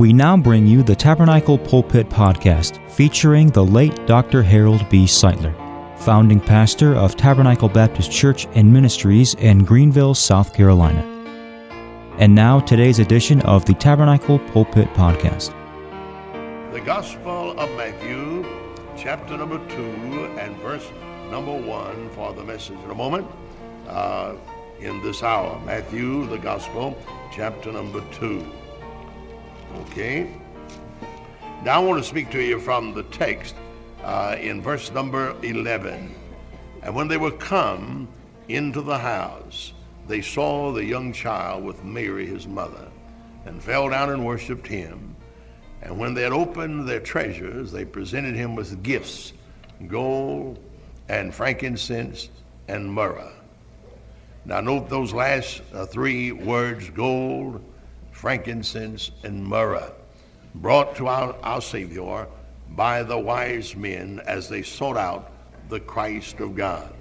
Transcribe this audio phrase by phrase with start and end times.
[0.00, 4.42] We now bring you the Tabernacle Pulpit Podcast featuring the late Dr.
[4.42, 5.04] Harold B.
[5.04, 5.54] Sightler,
[5.98, 11.02] founding pastor of Tabernacle Baptist Church and Ministries in Greenville, South Carolina.
[12.16, 15.52] And now, today's edition of the Tabernacle Pulpit Podcast.
[16.72, 18.46] The Gospel of Matthew,
[18.96, 19.82] chapter number 2,
[20.38, 20.90] and verse
[21.30, 23.26] number 1 for the message in a moment
[23.86, 24.34] uh,
[24.80, 25.60] in this hour.
[25.66, 26.96] Matthew, the Gospel,
[27.34, 28.50] chapter number 2.
[29.76, 30.30] Okay?
[31.64, 33.54] Now I want to speak to you from the text
[34.02, 36.14] uh, in verse number 11.
[36.82, 38.08] And when they were come
[38.48, 39.72] into the house,
[40.08, 42.88] they saw the young child with Mary his mother,
[43.46, 45.14] and fell down and worshipped him.
[45.82, 49.32] And when they had opened their treasures, they presented him with gifts
[49.86, 50.58] gold
[51.08, 52.28] and frankincense
[52.68, 53.32] and myrrh.
[54.44, 57.62] Now, note those last uh, three words gold,
[58.20, 59.90] frankincense, and myrrh,
[60.54, 62.26] brought to our, our Savior
[62.68, 65.32] by the wise men as they sought out
[65.70, 66.92] the Christ of God.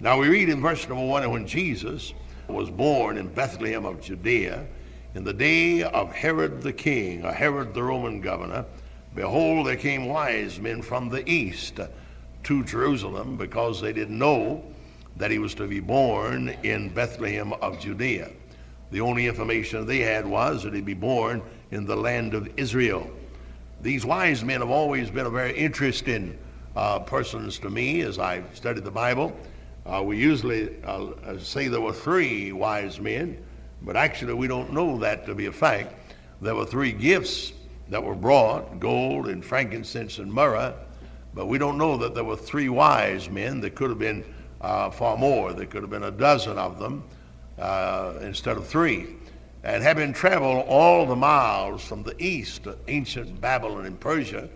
[0.00, 2.14] Now we read in verse number one, when Jesus
[2.48, 4.66] was born in Bethlehem of Judea,
[5.14, 8.64] in the day of Herod the king, or Herod the Roman governor,
[9.14, 11.78] behold, there came wise men from the east
[12.42, 14.64] to Jerusalem because they didn't know
[15.16, 18.32] that he was to be born in Bethlehem of Judea.
[18.90, 23.10] The only information they had was that he'd be born in the land of Israel.
[23.80, 26.38] These wise men have always been a very interesting
[26.76, 29.36] uh, persons to me as I've studied the Bible.
[29.84, 33.42] Uh, we usually uh, say there were three wise men,
[33.82, 35.94] but actually we don't know that to be a fact.
[36.40, 37.52] There were three gifts
[37.88, 40.74] that were brought gold and frankincense and myrrh,
[41.34, 43.60] but we don't know that there were three wise men.
[43.60, 44.24] There could have been
[44.60, 47.04] uh, far more, there could have been a dozen of them
[47.58, 49.16] uh, instead of three.
[49.62, 54.48] And having traveled all the miles from the east ancient Babylon and Persia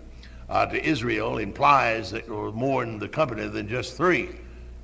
[0.49, 4.31] uh, to Israel implies that there were more in the company than just three.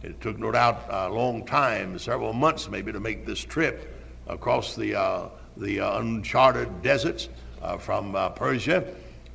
[0.03, 3.95] It took, no doubt, a long time, several months maybe, to make this trip
[4.27, 7.29] across the, uh, the uh, uncharted deserts
[7.63, 8.85] uh, from uh, Persia,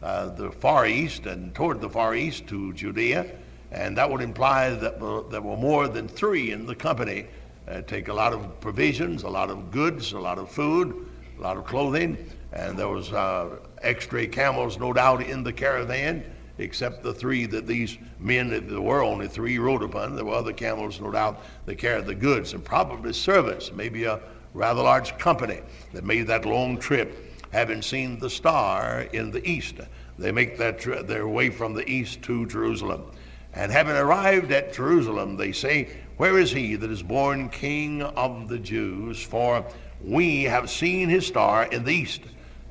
[0.01, 3.25] the Far East, and toward the Far East to Judea.
[3.71, 4.99] And that would imply that
[5.29, 7.27] there were more than three in the company
[7.69, 11.07] uh, take a lot of provisions, a lot of goods, a lot of food,
[11.37, 12.17] a lot of clothing,
[12.51, 16.23] and there was uh, extra camels, no doubt, in the caravan,
[16.57, 20.15] except the three that these men, there were only three, rode upon.
[20.15, 24.19] There were other camels, no doubt, that carried the goods, and probably servants, maybe a
[24.53, 25.61] rather large company
[25.93, 27.15] that made that long trip,
[27.51, 29.75] having seen the star in the east.
[30.17, 33.11] They make that their way from the east to Jerusalem.
[33.53, 38.47] And having arrived at Jerusalem, they say, where is he that is born King of
[38.49, 39.23] the Jews?
[39.23, 39.65] For
[40.01, 42.21] we have seen his star in the east,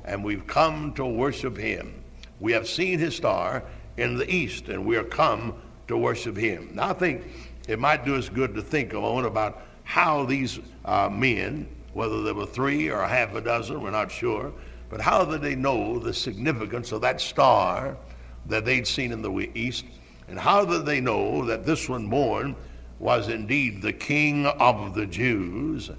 [0.05, 2.03] and we've come to worship him.
[2.39, 3.63] We have seen his star
[3.97, 5.55] in the east, and we are come
[5.87, 6.69] to worship him.
[6.73, 7.23] Now, I think
[7.67, 12.21] it might do us good to think a moment about how these uh, men, whether
[12.21, 14.53] there were three or half a dozen, we're not sure,
[14.89, 17.97] but how did they know the significance of that star
[18.45, 19.85] that they'd seen in the east?
[20.29, 22.55] And how did they know that this one born
[22.99, 25.89] was indeed the king of the Jews.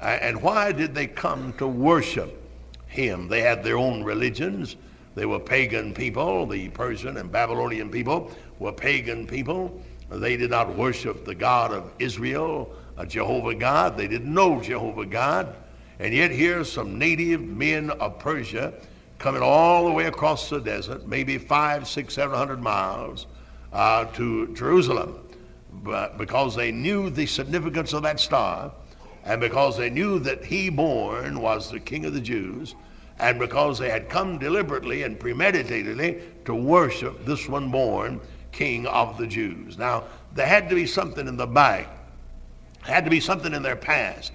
[0.00, 2.38] And why did they come to worship
[2.86, 3.28] him?
[3.28, 4.76] They had their own religions.
[5.14, 6.46] They were pagan people.
[6.46, 9.82] The Persian and Babylonian people were pagan people.
[10.10, 13.96] They did not worship the God of Israel, a Jehovah God.
[13.96, 15.56] They didn't know Jehovah God.
[15.98, 18.74] And yet, here some native men of Persia
[19.18, 23.26] coming all the way across the desert, maybe five, six, seven hundred miles
[23.72, 25.22] uh, to Jerusalem
[25.72, 28.72] but because they knew the significance of that star,
[29.24, 32.74] and because they knew that he born was the king of the Jews,
[33.18, 39.16] and because they had come deliberately and premeditatedly to worship this one born king of
[39.16, 39.78] the Jews.
[39.78, 40.04] Now,
[40.34, 41.88] there had to be something in the back,
[42.82, 44.32] had to be something in their past,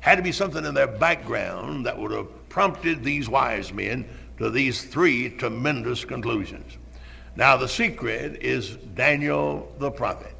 [0.00, 4.08] had to be something in their background that would have prompted these wise men
[4.38, 6.78] to these three tremendous conclusions.
[7.36, 10.34] Now, the secret is Daniel the prophet.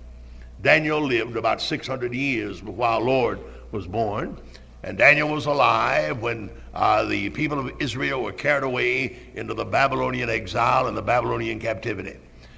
[0.62, 3.40] Daniel lived about 600 years before our Lord
[3.72, 4.36] was born.
[4.82, 9.64] And Daniel was alive when uh, the people of Israel were carried away into the
[9.64, 12.16] Babylonian exile and the Babylonian captivity.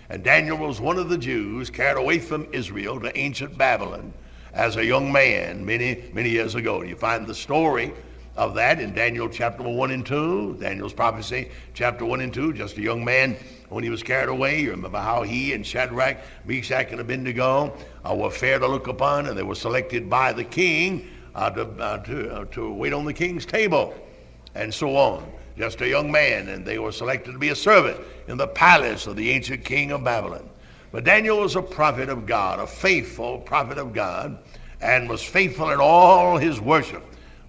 [0.08, 4.12] And Daniel was one of the Jews carried away from Israel to ancient Babylon
[4.52, 6.82] as a young man many, many years ago.
[6.82, 7.92] You find the story
[8.36, 12.78] of that in Daniel chapter 1 and 2, Daniel's prophecy, chapter 1 and 2, just
[12.78, 13.36] a young man
[13.68, 14.60] when he was carried away.
[14.60, 17.76] You remember how he and Shadrach, Meshach, and Abednego
[18.08, 21.62] uh, were fair to look upon, and they were selected by the king uh, to,
[21.62, 23.94] uh, to, uh, to wait on the king's table,
[24.54, 25.30] and so on.
[25.56, 29.06] just a young man, and they were selected to be a servant in the palace
[29.06, 30.48] of the ancient king of Babylon.
[30.90, 34.38] But Daniel was a prophet of God, a faithful prophet of God,
[34.80, 37.02] and was faithful in all his worship,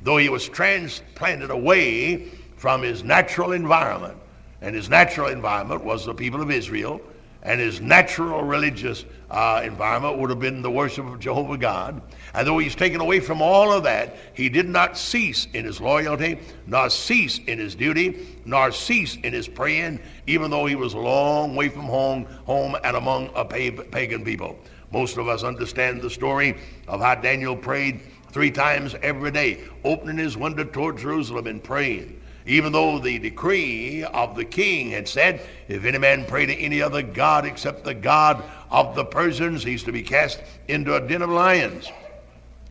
[0.03, 4.17] though he was transplanted away from his natural environment.
[4.61, 7.01] And his natural environment was the people of Israel,
[7.41, 12.01] and his natural religious uh, environment would have been the worship of Jehovah God.
[12.33, 15.81] And though he's taken away from all of that, he did not cease in his
[15.81, 20.93] loyalty, nor cease in his duty, nor cease in his praying, even though he was
[20.93, 24.57] a long way from home, home and among a pagan people.
[24.93, 26.55] Most of us understand the story
[26.87, 27.99] of how Daniel prayed
[28.33, 34.03] three times every day, opening his window toward Jerusalem and praying even though the decree
[34.03, 37.93] of the king had said, if any man pray to any other God except the
[37.93, 41.89] God of the Persians, he's to be cast into a den of lions.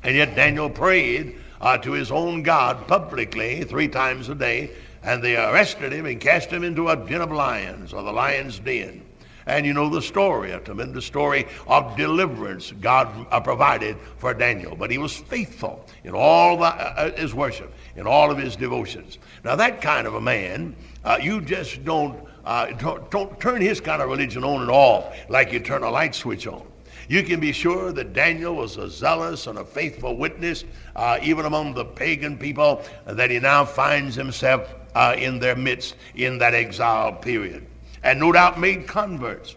[0.03, 4.71] And yet Daniel prayed uh, to his own God publicly three times a day,
[5.03, 8.59] and they arrested him and cast him into a den of lions, or the lion's
[8.59, 9.02] den.
[9.47, 14.77] And you know the story, a tremendous story of deliverance God uh, provided for Daniel.
[14.77, 18.57] But he was faithful in all the, uh, uh, his worship, in all of his
[18.57, 19.19] devotions.
[19.45, 23.81] Now, that kind of a man, uh, you just don't, uh, don't, don't turn his
[23.81, 26.67] kind of religion on and off like you turn a light switch on.
[27.09, 31.47] You can be sure that Daniel was a zealous and a faithful witness, uh, even
[31.47, 34.73] among the pagan people that he now finds himself
[35.17, 37.67] in their midst in that exile period
[38.03, 39.57] and no doubt made converts.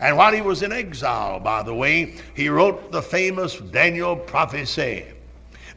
[0.00, 5.06] And while he was in exile, by the way, he wrote the famous Daniel prophecy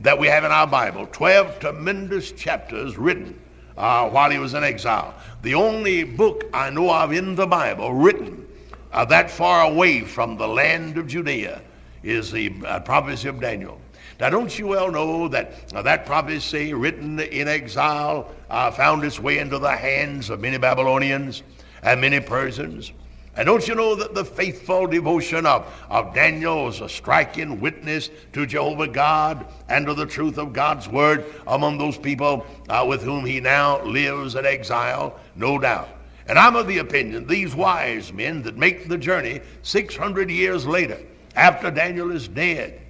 [0.01, 3.39] that we have in our Bible 12 tremendous chapters written
[3.77, 5.13] uh, while he was in exile.
[5.43, 8.47] The only book I know of in the Bible written
[8.91, 11.61] uh, that far away from the land of Judea
[12.03, 13.79] is the uh, prophecy of Daniel.
[14.19, 19.19] Now, don't you well know that uh, that prophecy written in exile uh, found its
[19.19, 21.43] way into the hands of many Babylonians?
[21.83, 22.91] And many persons.
[23.37, 28.09] And don't you know that the faithful devotion of, of Daniel was a striking witness
[28.33, 33.03] to Jehovah God and to the truth of God's word among those people uh, with
[33.03, 35.19] whom he now lives in exile?
[35.35, 35.87] No doubt.
[36.27, 40.97] And I'm of the opinion these wise men that make the journey 600 years later,
[41.35, 42.81] after Daniel is dead,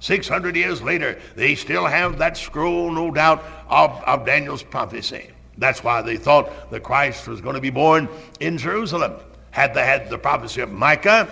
[0.00, 5.30] 600 years later, they still have that scroll, no doubt, of, of Daniel's prophecy.
[5.58, 8.08] That's why they thought the Christ was going to be born
[8.40, 9.14] in Jerusalem.
[9.50, 11.28] Had they had the prophecy of Micah,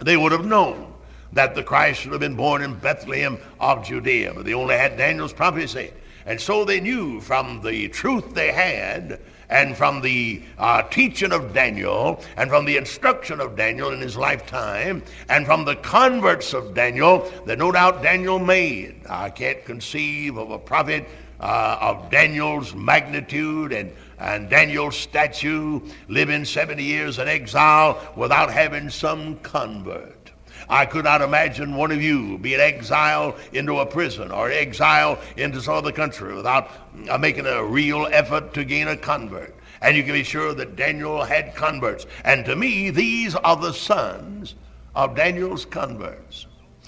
[0.00, 0.92] they would have known
[1.32, 4.32] that the Christ should have been born in Bethlehem of Judea.
[4.34, 5.92] But they only had Daniel's prophecy.
[6.26, 9.20] And so they knew from the truth they had
[9.50, 14.16] and from the uh, teaching of Daniel and from the instruction of Daniel in his
[14.16, 19.02] lifetime and from the converts of Daniel that no doubt Daniel made.
[19.08, 21.06] I can't conceive of a prophet
[21.40, 28.90] uh, of Daniel's magnitude and, and Daniel's statue, living 70 years in exile without having
[28.90, 30.24] some convert.
[30.68, 35.60] I could not imagine one of you being exiled into a prison or exiled into
[35.60, 36.70] some other country without
[37.08, 39.54] uh, making a real effort to gain a convert.
[39.82, 42.06] And you can be sure that Daniel had converts.
[42.24, 44.54] And to me, these are the sons
[44.94, 46.46] of Daniel's converts.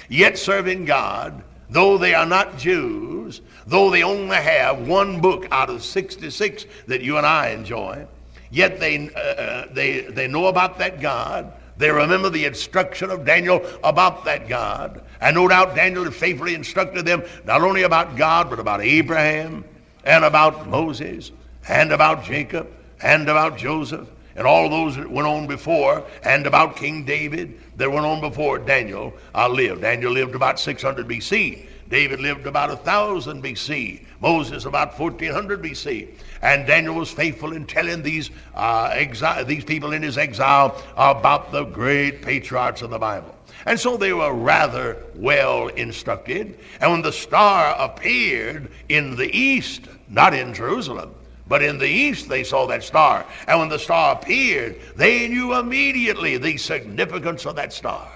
[0.08, 5.70] Yet serving God, though they are not Jews, though they only have one book out
[5.70, 8.06] of 66 that you and I enjoy,
[8.50, 11.52] yet they, uh, uh, they, they know about that God.
[11.78, 15.02] They remember the instruction of Daniel about that God.
[15.20, 19.64] And no doubt Daniel faithfully instructed them not only about God, but about Abraham
[20.04, 21.32] and about Moses
[21.68, 22.68] and about Jacob
[23.02, 27.90] and about Joseph and all those that went on before and about King David that
[27.90, 29.80] went on before Daniel uh, lived.
[29.82, 31.66] Daniel lived about 600 BC.
[31.88, 34.04] David lived about 1000 BC.
[34.20, 36.08] Moses about 1400 BC.
[36.42, 41.52] And Daniel was faithful in telling these, uh, exile, these people in his exile about
[41.52, 43.34] the great patriarchs of the Bible.
[43.64, 46.58] And so they were rather well instructed.
[46.80, 51.14] And when the star appeared in the east, not in Jerusalem,
[51.48, 53.24] but in the east they saw that star.
[53.46, 58.10] And when the star appeared, they knew immediately the significance of that star.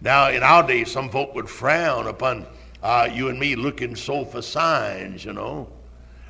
[0.00, 2.46] Now, in our day, some folk would frown upon
[2.82, 5.68] uh, you and me looking so for signs, you know.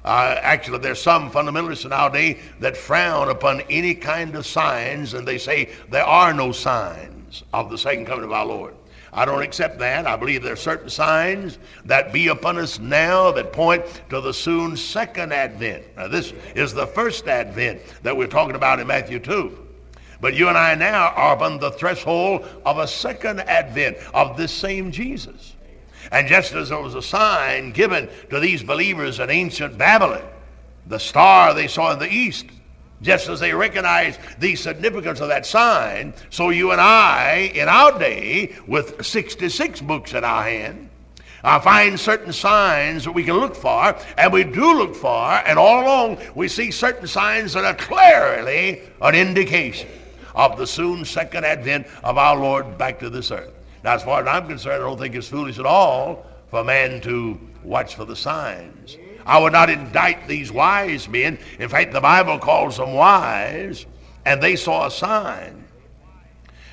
[0.04, 5.14] Uh, actually, there's some fundamentalists in our day that frown upon any kind of signs,
[5.14, 8.75] and they say there are no signs of the second coming of our Lord.
[9.14, 10.07] I don't accept that.
[10.07, 14.33] I believe there are certain signs that be upon us now that point to the
[14.33, 15.85] soon second advent.
[15.97, 19.59] Now, this is the first advent that we're talking about in Matthew 2.
[20.23, 24.52] But you and I now are upon the threshold of a second advent of this
[24.52, 25.57] same Jesus.
[26.11, 30.25] And just as there was a sign given to these believers in ancient Babylon,
[30.87, 32.47] the star they saw in the east,
[33.02, 37.99] just as they recognized the significance of that sign, so you and I, in our
[37.99, 40.88] day, with 66 books in our hand,
[41.44, 45.59] uh, find certain signs that we can look for, and we do look for, and
[45.59, 49.88] all along we see certain signs that are clearly an indication
[50.35, 53.52] of the soon second advent of our Lord back to this earth.
[53.85, 57.00] Now, as far as I'm concerned, I don't think it's foolish at all for man
[57.02, 58.97] to watch for the signs.
[59.26, 61.38] I would not indict these wise men.
[61.58, 63.86] In fact, the Bible calls them wise,
[64.24, 65.64] and they saw a sign.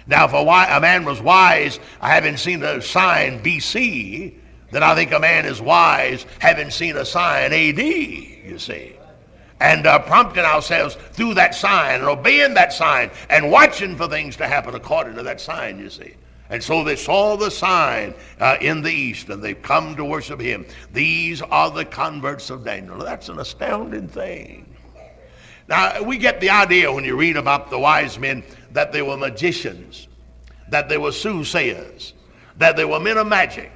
[0.08, 4.34] Now, if a, a man was wise, having seen a sign BC,
[4.72, 8.96] then I think a man is wise, having seen a sign AD, you see.
[9.62, 14.38] And uh, prompting ourselves through that sign and obeying that sign and watching for things
[14.38, 16.14] to happen according to that sign, you see.
[16.50, 20.40] And so they saw the sign uh, in the east and they've come to worship
[20.42, 20.66] him.
[20.92, 22.98] These are the converts of Daniel.
[22.98, 24.66] That's an astounding thing.
[25.68, 29.16] Now, we get the idea when you read about the wise men that they were
[29.16, 30.08] magicians,
[30.70, 32.14] that they were soothsayers,
[32.58, 33.72] that they were men of magic,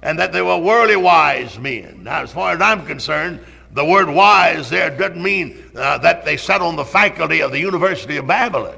[0.00, 2.04] and that they were worldly wise men.
[2.04, 3.40] Now, as far as I'm concerned,
[3.72, 7.58] the word wise there doesn't mean uh, that they sat on the faculty of the
[7.58, 8.76] University of Babylon.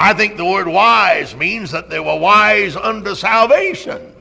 [0.00, 4.16] I think the word wise means that they were wise unto salvation.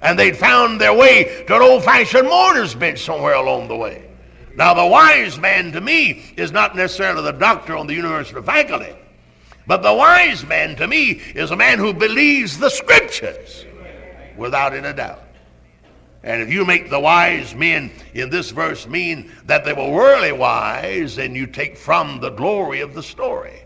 [0.00, 4.08] And they'd found their way to an old fashioned mourner's bench somewhere along the way.
[4.54, 8.94] Now, the wise man to me is not necessarily the doctor on the university faculty,
[9.66, 13.66] but the wise man to me is a man who believes the scriptures
[14.36, 15.24] without any doubt.
[16.22, 20.30] And if you make the wise men in this verse mean that they were worldly
[20.30, 23.65] wise, then you take from the glory of the story.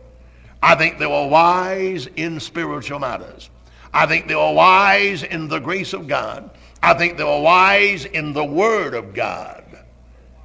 [0.63, 3.51] I think they were wise in spiritual matters.
[3.93, 6.51] I think they were wise in the grace of God.
[6.83, 9.65] I think they were wise in the Word of God.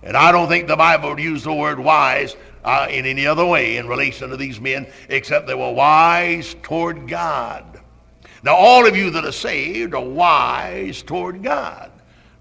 [0.05, 3.45] And I don't think the Bible would use the word wise uh, in any other
[3.45, 7.81] way in relation to these men except they were wise toward God.
[8.43, 11.91] Now, all of you that are saved are wise toward God.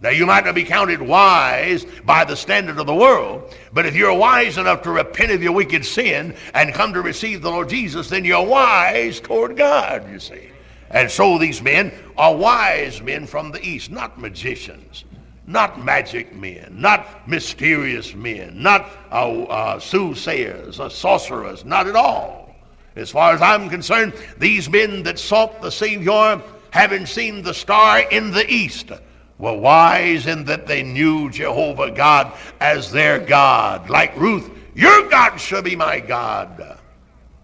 [0.04, 3.96] Now, you might not be counted wise by the standard of the world, but if
[3.96, 7.70] you're wise enough to repent of your wicked sin and come to receive the Lord
[7.70, 10.50] Jesus, then you're wise toward God, you see.
[10.90, 15.06] And so these men are wise men from the east, not magicians,
[15.46, 22.54] not magic men, not mysterious men, not uh, uh, soothsayers or sorcerers, not at all.
[22.94, 26.42] As far as I'm concerned, these men that sought the Savior,
[26.73, 28.92] having seen the star in the east,
[29.38, 33.91] were wise in that they knew Jehovah God as their God.
[33.91, 36.79] Like Ruth, your God shall be my God.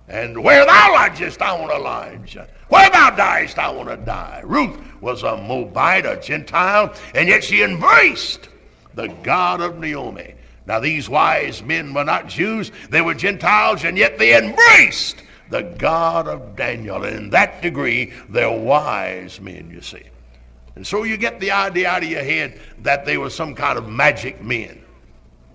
[0.09, 2.37] And where thou lodgest, I want to lodge.
[2.69, 4.43] Where thou diest, I want to die.
[4.45, 8.49] Ruth was a Moabite, a Gentile, and yet she embraced
[8.95, 10.35] the God of Naomi.
[10.67, 15.63] Now, these wise men were not Jews, they were Gentiles, and yet they embraced the
[15.63, 17.03] God of Daniel.
[17.03, 20.03] And in that degree, they're wise men, you see.
[20.81, 23.77] And so you get the idea out of your head that they were some kind
[23.77, 24.83] of magic men,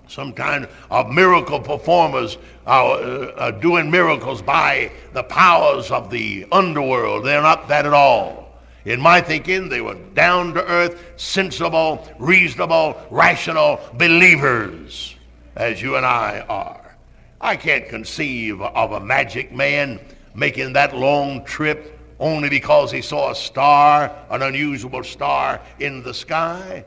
[0.07, 7.25] some kind of miracle performers uh, uh, doing miracles by the powers of the underworld.
[7.25, 8.55] They're not that at all.
[8.85, 15.15] In my thinking, they were down to earth, sensible, reasonable, rational believers,
[15.55, 16.95] as you and I are.
[17.41, 19.99] I can't conceive of a magic man
[20.35, 26.13] making that long trip only because he saw a star, an unusual star in the
[26.13, 26.85] sky.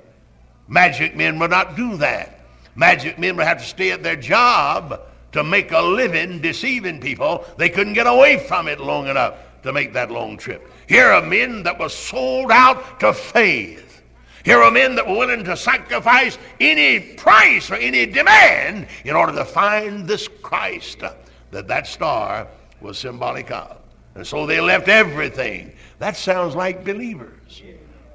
[0.69, 2.41] Magic men would not do that.
[2.75, 5.01] Magic men would have to stay at their job
[5.33, 7.45] to make a living deceiving people.
[7.57, 10.71] They couldn't get away from it long enough to make that long trip.
[10.89, 14.03] Here are men that were sold out to faith.
[14.45, 19.33] Here are men that were willing to sacrifice any price or any demand in order
[19.33, 21.03] to find this Christ
[21.51, 22.47] that that star
[22.81, 23.77] was symbolic of.
[24.19, 25.73] And so they left everything.
[26.01, 27.63] That sounds like believers.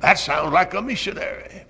[0.01, 1.63] That sounds like a missionary.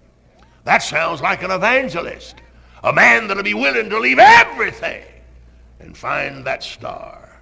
[0.64, 2.38] That sounds like an evangelist.
[2.84, 5.04] A man that'll be willing to leave everything
[5.80, 7.40] and find that star.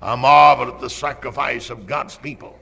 [0.00, 2.56] I marvel at the sacrifice of God's people.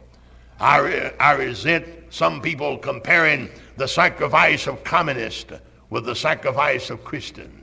[0.59, 5.53] I, I resent some people comparing the sacrifice of communists
[5.91, 7.60] with the sacrifice of Christians.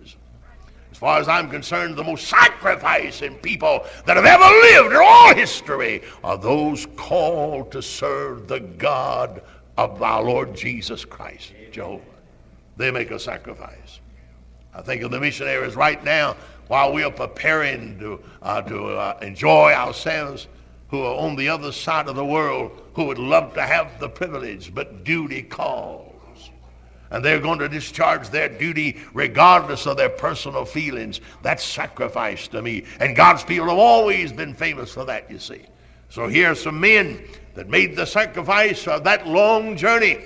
[0.98, 5.36] As far as I'm concerned, the most sacrificing people that have ever lived in all
[5.36, 9.44] history are those called to serve the God
[9.78, 12.02] of our Lord Jesus Christ, Jehovah.
[12.78, 14.00] They make a sacrifice.
[14.74, 16.36] I think of the missionaries right now
[16.66, 20.48] while we are preparing to, uh, to uh, enjoy ourselves
[20.88, 24.10] who are on the other side of the world who would love to have the
[24.10, 26.07] privilege, but duty calls.
[27.12, 31.22] And they're going to discharge their duty regardless of their personal feelings.
[31.42, 32.86] That's sacrifice to me.
[33.00, 35.62] And God's people have always been famous for that, you see.
[36.10, 37.24] So here are some men
[37.56, 40.20] that made the sacrifice of that long journey,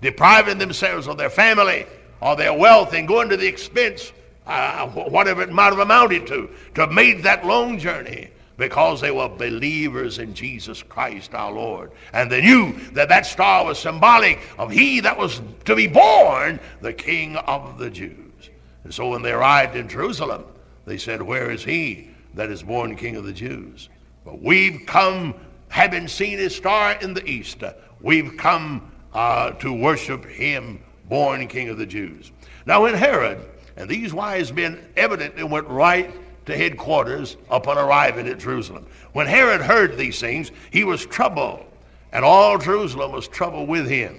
[0.00, 1.86] depriving themselves of their family
[2.20, 4.12] or their wealth and going to the expense,
[4.46, 9.10] uh, whatever it might have amounted to, to have made that long journey because they
[9.10, 11.92] were believers in Jesus Christ our Lord.
[12.12, 16.60] And they knew that that star was symbolic of he that was to be born,
[16.80, 18.50] the King of the Jews.
[18.84, 20.44] And so when they arrived in Jerusalem,
[20.84, 23.88] they said, Where is he that is born King of the Jews?
[24.24, 25.34] But we've come,
[25.68, 27.62] having seen his star in the east,
[28.00, 32.32] we've come uh, to worship him, born King of the Jews.
[32.66, 33.40] Now, when Herod
[33.76, 36.12] and these wise men evidently went right
[36.46, 38.86] to headquarters upon arriving at Jerusalem.
[39.12, 41.64] When Herod heard these things, he was troubled,
[42.12, 44.18] and all Jerusalem was troubled with him.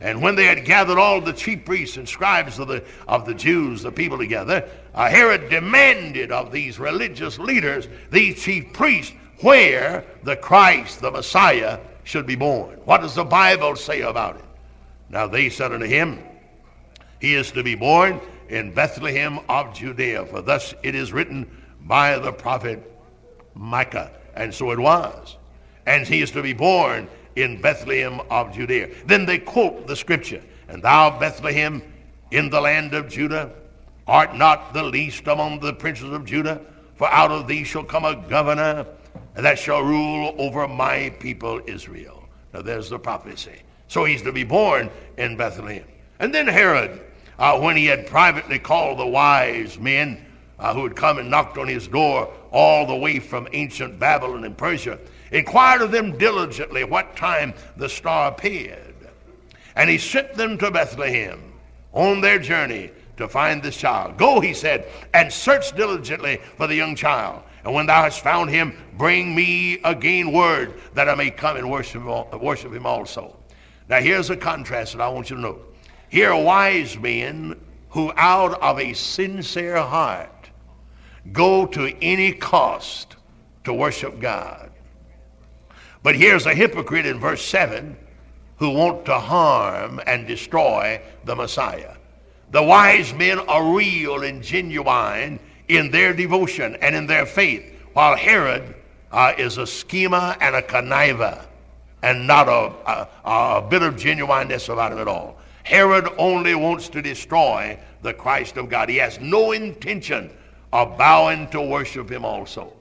[0.00, 3.34] And when they had gathered all the chief priests and scribes of the, of the
[3.34, 10.04] Jews, the people together, uh, Herod demanded of these religious leaders, these chief priests, where
[10.22, 12.78] the Christ, the Messiah, should be born.
[12.86, 14.44] What does the Bible say about it?
[15.10, 16.22] Now they said unto him,
[17.20, 21.48] He is to be born in Bethlehem of Judea, for thus it is written
[21.80, 22.82] by the prophet
[23.54, 24.10] Micah.
[24.34, 25.36] And so it was.
[25.86, 28.90] And he is to be born in Bethlehem of Judea.
[29.06, 31.82] Then they quote the scripture, And thou, Bethlehem,
[32.30, 33.52] in the land of Judah,
[34.06, 36.60] art not the least among the princes of Judah,
[36.96, 38.86] for out of thee shall come a governor
[39.34, 42.24] that shall rule over my people Israel.
[42.52, 43.62] Now there's the prophecy.
[43.88, 45.86] So he's to be born in Bethlehem.
[46.18, 47.00] And then Herod
[47.40, 50.24] uh, when he had privately called the wise men
[50.58, 54.44] uh, who had come and knocked on his door all the way from ancient Babylon
[54.44, 54.98] and Persia,
[55.32, 58.94] inquired of them diligently what time the star appeared.
[59.74, 61.40] And he sent them to Bethlehem
[61.92, 64.18] on their journey to find the child.
[64.18, 67.42] Go, he said, and search diligently for the young child.
[67.64, 71.70] And when thou hast found him, bring me again word that I may come and
[71.70, 73.36] worship, worship him also.
[73.88, 75.69] Now, here's a contrast that I want you to note.
[76.10, 77.54] Here are wise men
[77.90, 80.50] who, out of a sincere heart,
[81.30, 83.14] go to any cost
[83.62, 84.72] to worship God.
[86.02, 87.96] But here's a hypocrite in verse 7
[88.56, 91.94] who want to harm and destroy the Messiah.
[92.50, 98.16] The wise men are real and genuine in their devotion and in their faith, while
[98.16, 98.74] Herod
[99.12, 101.46] uh, is a schemer and a conniver
[102.02, 103.08] and not a, a,
[103.58, 105.39] a bit of genuineness about it at all.
[105.70, 108.88] Herod only wants to destroy the Christ of God.
[108.88, 110.32] He has no intention
[110.72, 112.72] of bowing to worship him also.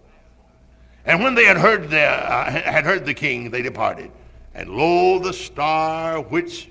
[1.05, 4.09] And when they had heard the, uh, had heard the king, they departed.
[4.55, 6.67] And lo, the star which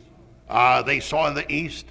[0.48, 1.86] uh, they saw in the east.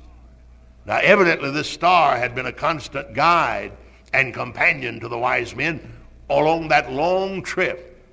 [0.86, 3.72] Now, evidently, this star had been a constant guide
[4.12, 5.94] and companion to the wise men
[6.30, 8.06] along that long trip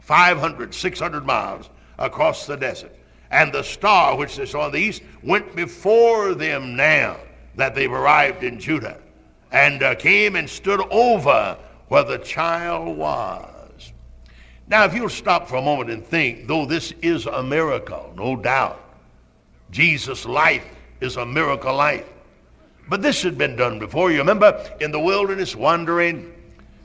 [0.00, 2.94] 500, 600 miles across the desert
[3.34, 7.16] and the star which they saw in the east went before them now
[7.56, 8.96] that they've arrived in Judah,
[9.50, 13.92] and uh, came and stood over where the child was.
[14.68, 18.36] Now, if you'll stop for a moment and think, though this is a miracle, no
[18.36, 18.80] doubt,
[19.72, 20.64] Jesus' life
[21.00, 22.08] is a miracle life.
[22.88, 24.12] But this had been done before.
[24.12, 26.32] You remember in the wilderness wandering,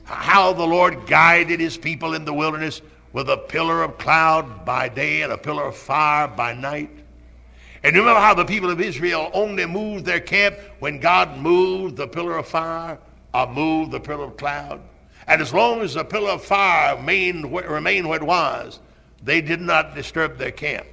[0.04, 2.82] how the Lord guided his people in the wilderness
[3.12, 6.90] with a pillar of cloud by day and a pillar of fire by night.
[7.82, 12.06] And remember how the people of Israel only moved their camp when God moved the
[12.06, 12.98] pillar of fire
[13.32, 14.80] or moved the pillar of cloud.
[15.26, 18.80] And as long as the pillar of fire remained, remained where it was,
[19.22, 20.86] they did not disturb their camp.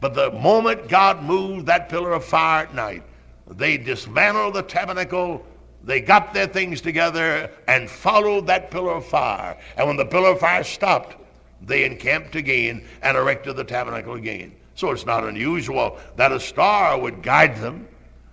[0.00, 3.02] But the moment God moved that pillar of fire at night,
[3.48, 5.44] they dismantled the tabernacle,
[5.82, 9.56] they got their things together and followed that pillar of fire.
[9.76, 11.16] And when the pillar of fire stopped,
[11.62, 14.54] they encamped again and erected the tabernacle again.
[14.74, 17.88] So it's not unusual that a star would guide them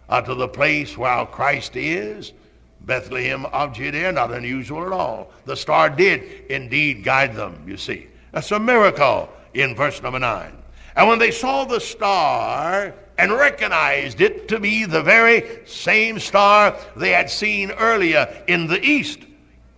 [0.10, 2.34] uh, to the place where Christ is,
[2.81, 5.31] Bethlehem of Judea, not unusual at all.
[5.45, 8.07] The star did indeed guide them, you see.
[8.31, 10.57] That's a miracle in verse number 9.
[10.95, 16.75] And when they saw the star and recognized it to be the very same star
[16.95, 19.19] they had seen earlier in the east,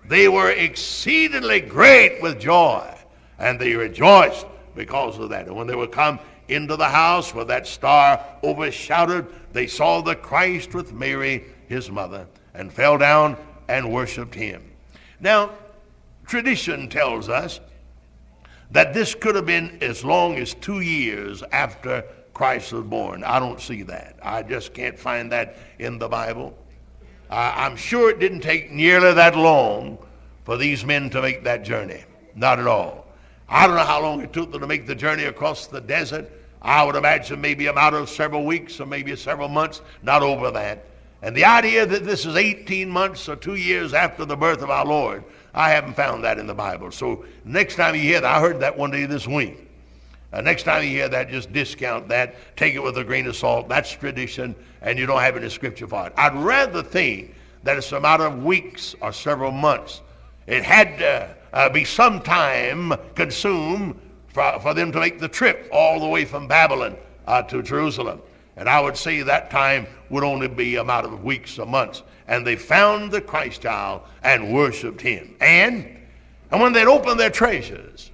[0.05, 2.92] they were exceedingly great with joy
[3.39, 5.47] and they rejoiced because of that.
[5.47, 10.15] And when they were come into the house where that star overshadowed, they saw the
[10.15, 14.71] Christ with Mary, his mother, and fell down and worshiped him.
[15.19, 15.51] Now,
[16.25, 17.59] tradition tells us
[18.71, 23.23] that this could have been as long as two years after Christ was born.
[23.23, 24.17] I don't see that.
[24.21, 26.57] I just can't find that in the Bible.
[27.29, 29.97] I'm sure it didn't take nearly that long
[30.43, 32.03] for these men to make that journey.
[32.35, 33.02] Not at all.
[33.49, 36.31] I don't know how long it took them to make the journey across the desert.
[36.61, 40.49] I would imagine maybe a matter of several weeks or maybe several months, not over
[40.51, 40.85] that.
[41.21, 44.69] And the idea that this is 18 months or two years after the birth of
[44.69, 46.91] our Lord, I haven't found that in the Bible.
[46.91, 49.69] So next time you hear that, I heard that one day this week.
[50.33, 52.35] Uh, next time you hear that, just discount that.
[52.57, 53.69] Take it with a grain of salt.
[53.69, 56.13] That's tradition, and you don't have any scripture for it.
[56.17, 60.01] I'd rather think that it's a matter of weeks or several months.
[60.47, 65.69] It had to uh, be some time consumed for, for them to make the trip
[65.71, 68.21] all the way from Babylon uh, to Jerusalem.
[68.57, 72.03] And I would say that time would only be a matter of weeks or months.
[72.27, 75.35] And they found the Christ child and worshiped him.
[75.39, 75.87] And,
[76.51, 78.11] and when they'd opened their treasures,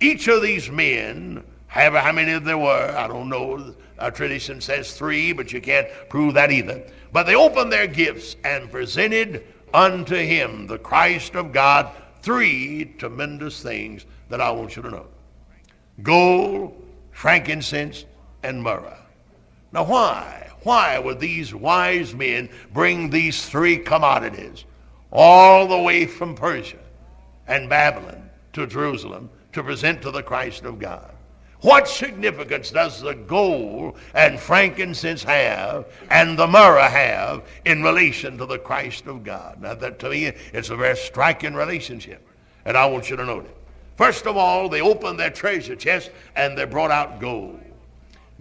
[0.00, 4.92] each of these men, however how many there were, I don't know, a tradition says
[4.92, 6.84] three, but you can't prove that either.
[7.12, 11.90] But they opened their gifts and presented unto him, the Christ of God,
[12.24, 15.06] three tremendous things that I want you to know
[16.02, 16.82] gold,
[17.12, 18.04] frankincense,
[18.42, 18.96] and myrrh.
[19.72, 20.50] Now, why?
[20.62, 24.64] Why would these wise men bring these three commodities
[25.14, 26.78] all the way from Persia
[27.46, 31.13] and Babylon to Jerusalem to present to the Christ of God.
[31.64, 38.44] What significance does the gold and frankincense have and the myrrh have in relation to
[38.44, 39.62] the Christ of God?
[39.62, 42.20] Now, that to me, it's a very striking relationship,
[42.66, 43.56] and I want you to note it.
[43.96, 47.58] First of all, they opened their treasure chest and they brought out gold.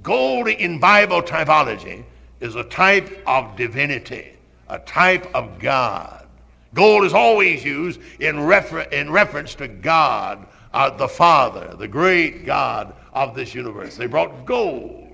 [0.02, 2.04] Gold in Bible typology
[2.42, 4.34] is a type of divinity,
[4.68, 6.28] a type of God.
[6.74, 12.46] Gold is always used in, refer- in reference to God uh, the Father, the great
[12.46, 13.96] God of this universe.
[13.96, 15.10] They brought gold,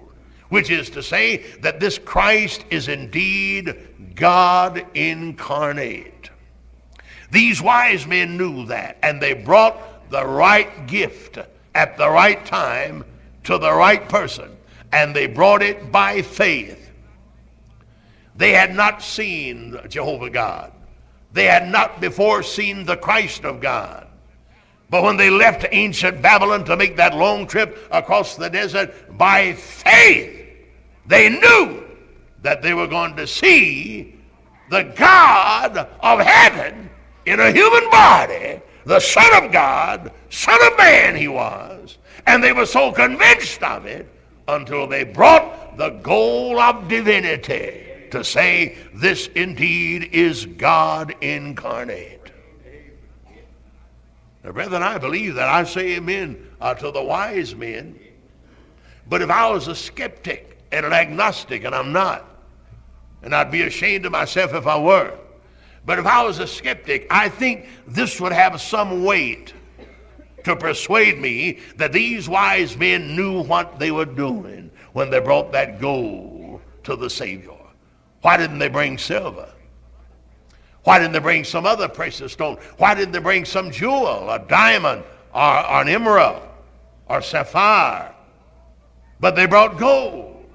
[0.50, 6.30] which is to say that this Christ is indeed God incarnate.
[7.32, 11.38] These wise men knew that, and they brought the right gift
[11.76, 13.06] at the right time
[13.44, 14.58] to the right person,
[14.92, 16.92] and they brought it by faith.
[18.36, 20.72] They had not seen Jehovah God.
[21.32, 24.09] They had not before seen the Christ of God.
[24.90, 29.54] But when they left ancient Babylon to make that long trip across the desert, by
[29.54, 30.48] faith,
[31.06, 31.84] they knew
[32.42, 34.20] that they were going to see
[34.70, 36.90] the God of heaven
[37.26, 41.98] in a human body, the Son of God, Son of Man he was.
[42.26, 44.08] And they were so convinced of it
[44.48, 52.19] until they brought the goal of divinity to say, This indeed is God incarnate.
[54.44, 55.50] Now, brethren, I believe that.
[55.50, 58.00] I say amen uh, to the wise men.
[59.08, 62.26] But if I was a skeptic and an agnostic, and I'm not,
[63.22, 65.18] and I'd be ashamed of myself if I were,
[65.86, 69.54] but if I was a skeptic, I think this would have some weight
[70.44, 75.52] to persuade me that these wise men knew what they were doing when they brought
[75.52, 77.52] that gold to the Savior.
[78.22, 79.50] Why didn't they bring silver?
[80.84, 82.58] Why didn't they bring some other precious stone?
[82.78, 86.42] Why didn't they bring some jewel, a diamond, or, or an emerald,
[87.08, 88.14] or sapphire?
[89.20, 90.46] But they brought gold.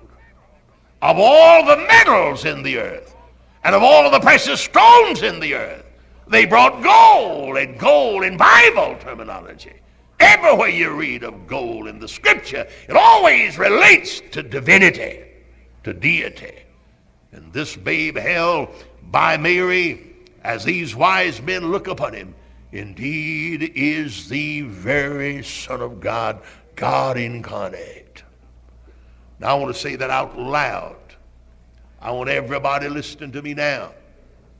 [1.03, 3.15] Of all the metals in the earth,
[3.63, 5.85] and of all the precious stones in the earth,
[6.27, 9.75] they brought gold, and gold in Bible terminology.
[10.21, 15.23] Everywhere you read of gold in the scripture, it always relates to divinity,
[15.83, 16.65] to deity.
[17.33, 18.69] And this babe held
[19.11, 20.14] by Mary
[20.45, 22.35] as these wise men look upon him,
[22.71, 26.43] indeed is the very Son of God,
[26.77, 28.23] God incarnate.
[29.41, 30.97] Now I want to say that out loud.
[32.01, 33.93] I want everybody listening to me now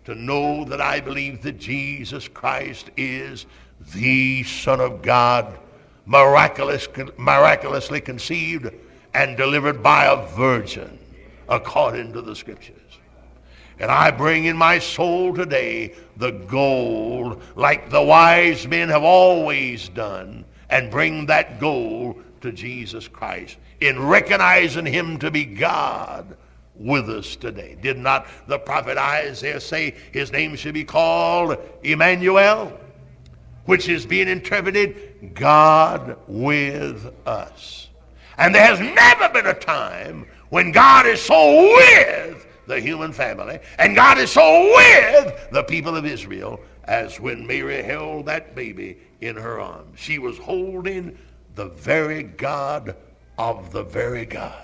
[0.07, 3.47] to know that I believe that Jesus Christ is
[3.93, 5.59] the Son of God,
[6.07, 8.71] miraculous, miraculously conceived
[9.13, 10.99] and delivered by a virgin,
[11.49, 12.84] according to the Scriptures.
[13.79, 19.89] And I bring in my soul today the gold, like the wise men have always
[19.89, 26.37] done, and bring that gold to Jesus Christ in recognizing him to be God
[26.77, 27.77] with us today.
[27.81, 32.79] Did not the prophet Isaiah say his name should be called Emmanuel,
[33.65, 37.89] which is being interpreted God with us?
[38.39, 43.59] And there has never been a time when God is so with the human family.
[43.79, 48.99] And God is so with the people of Israel as when Mary held that baby
[49.21, 49.99] in her arms.
[49.99, 51.19] She was holding
[51.55, 52.97] the very God
[53.39, 54.61] of the very God.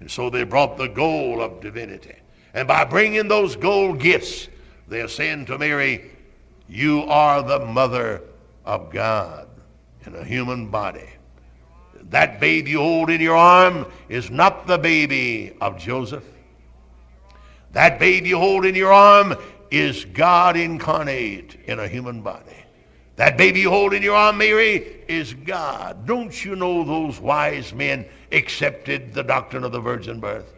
[0.00, 2.16] And so they brought the goal of divinity.
[2.54, 4.48] And by bringing those gold gifts,
[4.86, 6.10] they're saying to Mary,
[6.68, 8.22] You are the mother
[8.64, 9.48] of God
[10.06, 11.08] in a human body.
[12.10, 16.24] That baby you hold in your arm is not the baby of Joseph.
[17.72, 19.36] That baby you hold in your arm
[19.70, 22.56] is God incarnate in a human body.
[23.16, 26.06] That baby you hold in your arm, Mary, is God.
[26.06, 30.54] Don't you know those wise men accepted the doctrine of the virgin birth?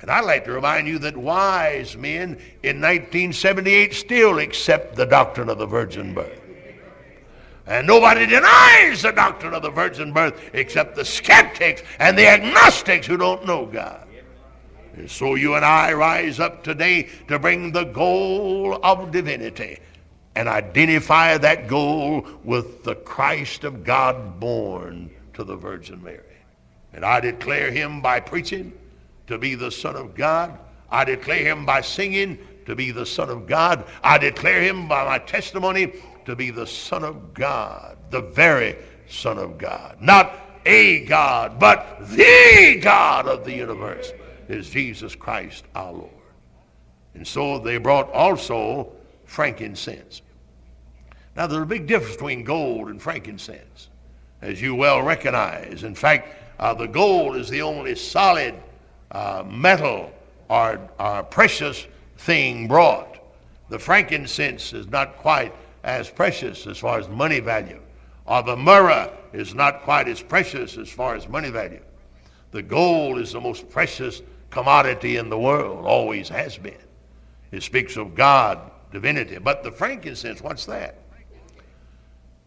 [0.00, 2.32] And I'd like to remind you that wise men
[2.64, 6.41] in 1978 still accept the doctrine of the virgin birth.
[7.66, 13.06] And nobody denies the doctrine of the virgin birth except the skeptics and the agnostics
[13.06, 14.08] who don't know God.
[14.94, 19.78] And so you and I rise up today to bring the goal of divinity
[20.34, 26.20] and identify that goal with the Christ of God born to the Virgin Mary.
[26.92, 28.72] And I declare him by preaching
[29.28, 30.58] to be the Son of God.
[30.90, 33.84] I declare him by singing to be the Son of God.
[34.02, 35.92] I declare him by my testimony
[36.26, 38.76] to be the Son of God, the very
[39.08, 39.96] Son of God.
[40.00, 44.12] Not a God, but the God of the universe
[44.48, 46.10] is Jesus Christ our Lord.
[47.14, 48.92] And so they brought also
[49.26, 50.22] frankincense.
[51.36, 53.88] Now, there's a big difference between gold and frankincense,
[54.42, 55.82] as you well recognize.
[55.82, 58.54] In fact, uh, the gold is the only solid
[59.10, 60.12] uh, metal
[60.48, 61.86] or, or precious
[62.18, 63.18] thing brought.
[63.70, 67.80] The frankincense is not quite as precious as far as money value,
[68.26, 71.82] or the myrrh is not quite as precious as far as money value.
[72.52, 76.76] The gold is the most precious commodity in the world, always has been.
[77.50, 78.58] It speaks of God,
[78.92, 79.38] divinity.
[79.38, 80.98] But the frankincense, what's that?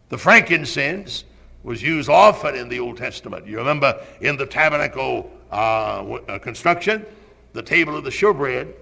[0.08, 1.24] The frankincense
[1.64, 3.46] was used often in the Old Testament.
[3.46, 5.54] You remember in the tabernacle uh,
[6.28, 7.04] uh, construction,
[7.52, 8.72] the table of the showbread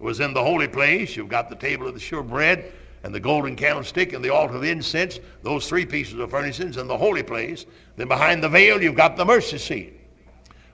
[0.00, 1.16] was in the holy place.
[1.16, 2.70] You've got the table of the showbread
[3.04, 6.86] and the golden candlestick and the altar of incense, those three pieces of furnishings in
[6.86, 7.66] the holy place.
[7.96, 10.00] Then behind the veil, you've got the mercy seat.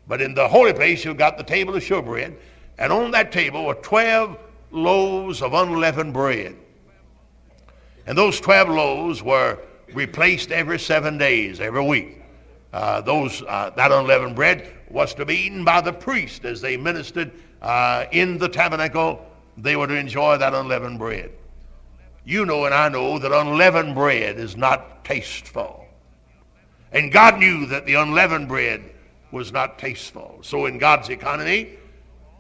[0.06, 2.36] But in the holy place, you've got the table of showbread.
[2.78, 4.38] And on that table were 12
[4.70, 6.54] loaves of unleavened bread.
[8.06, 9.58] And those 12 loaves were
[9.92, 12.22] replaced every seven days, every week.
[12.72, 16.76] Uh, those, uh, that unleavened bread was to be eaten by the priest as they
[16.76, 19.26] ministered uh, in the tabernacle.
[19.58, 21.32] They were to enjoy that unleavened bread.
[22.30, 25.84] You know and I know that unleavened bread is not tasteful.
[26.92, 28.84] And God knew that the unleavened bread
[29.32, 30.38] was not tasteful.
[30.42, 31.70] So in God's economy,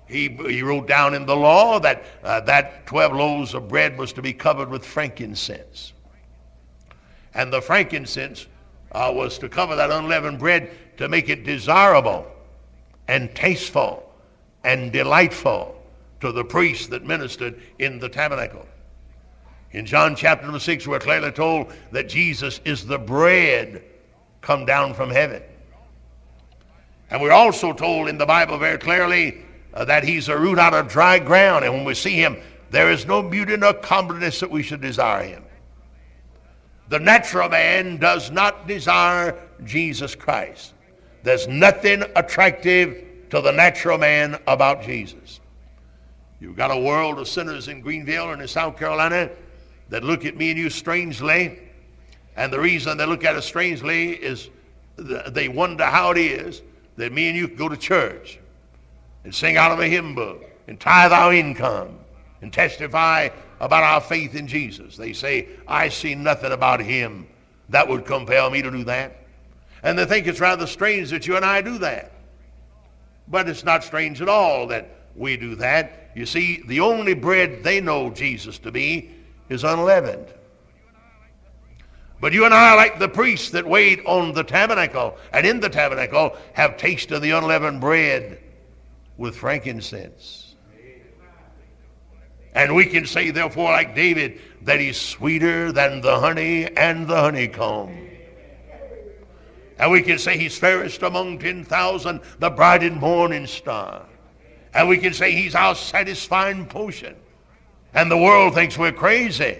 [0.06, 4.12] he, he wrote down in the law that uh, that 12 loaves of bread was
[4.12, 5.92] to be covered with frankincense.
[7.34, 8.46] And the frankincense
[8.92, 12.30] uh, was to cover that unleavened bread to make it desirable
[13.08, 14.08] and tasteful
[14.62, 15.82] and delightful
[16.20, 18.68] to the priests that ministered in the tabernacle.
[19.72, 23.84] In John chapter number 6, we're clearly told that Jesus is the bread
[24.40, 25.42] come down from heaven.
[27.10, 30.74] And we're also told in the Bible very clearly uh, that he's a root out
[30.74, 31.64] of dry ground.
[31.64, 32.36] And when we see him,
[32.70, 35.44] there is no beauty nor comeliness that we should desire him.
[36.88, 40.74] The natural man does not desire Jesus Christ.
[41.22, 45.38] There's nothing attractive to the natural man about Jesus.
[46.40, 49.30] You've got a world of sinners in Greenville and in South Carolina
[49.90, 51.58] that look at me and you strangely.
[52.36, 54.48] And the reason they look at us strangely is
[54.96, 56.62] they wonder how it is
[56.96, 58.38] that me and you go to church
[59.24, 61.98] and sing out of a hymn book and tithe our income
[62.40, 64.96] and testify about our faith in Jesus.
[64.96, 67.26] They say, I see nothing about him
[67.68, 69.16] that would compel me to do that.
[69.82, 72.12] And they think it's rather strange that you and I do that.
[73.28, 76.10] But it's not strange at all that we do that.
[76.14, 79.10] You see, the only bread they know Jesus to be
[79.50, 80.26] is unleavened.
[82.20, 85.68] But you and I, like the priests that wait on the tabernacle and in the
[85.68, 88.40] tabernacle, have tasted the unleavened bread
[89.16, 90.54] with frankincense.
[92.54, 97.16] And we can say, therefore, like David, that he's sweeter than the honey and the
[97.16, 98.08] honeycomb.
[99.78, 104.04] And we can say he's fairest among 10,000, the bright and morning star.
[104.74, 107.16] And we can say he's our satisfying potion.
[107.94, 109.58] And the world thinks we're crazy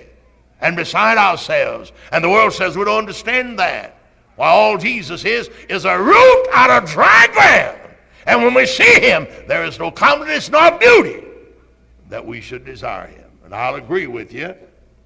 [0.61, 1.93] and beside ourselves.
[2.13, 3.97] And the world says we don't understand that.
[4.37, 7.79] While all Jesus is, is a root out of dry ground.
[8.27, 11.25] And when we see him, there is no comeliness nor beauty
[12.09, 13.29] that we should desire him.
[13.45, 14.55] And I'll agree with you,